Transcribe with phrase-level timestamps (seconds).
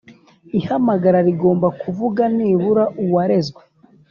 [0.59, 3.61] Ihamagara rigomba kuvuga nibura uwarezwe